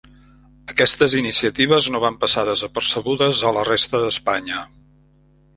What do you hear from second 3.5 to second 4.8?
a la resta d'Espanya.